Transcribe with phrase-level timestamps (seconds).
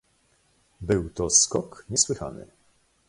[0.81, 2.47] "Był to skok niesłychany."